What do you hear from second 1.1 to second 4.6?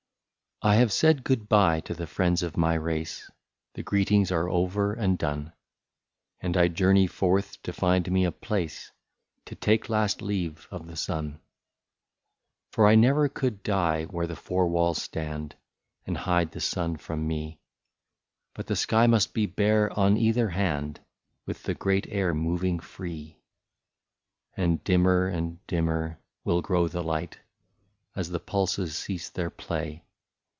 good bye to the friends of my race, The greetings are